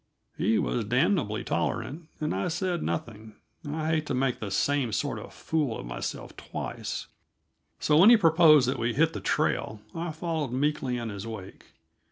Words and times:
He 0.35 0.57
was 0.57 0.85
damnably 0.85 1.43
tolerant, 1.43 2.07
and 2.19 2.33
I 2.33 2.47
said 2.47 2.81
nothing. 2.81 3.35
I 3.71 3.87
hate 3.91 4.07
to 4.07 4.15
make 4.15 4.39
the 4.39 4.49
same 4.49 4.91
sort 4.91 5.19
of 5.19 5.31
fool 5.31 5.77
of 5.77 5.85
myself 5.85 6.35
twice. 6.35 7.05
So 7.79 7.97
when 7.97 8.09
he 8.09 8.17
proposed 8.17 8.67
that 8.67 8.79
we 8.79 8.95
"hit 8.95 9.13
the 9.13 9.21
trail," 9.21 9.79
I 9.93 10.11
followed 10.11 10.53
meekly 10.53 10.97
in 10.97 11.09
his 11.09 11.27
wake. 11.27 11.65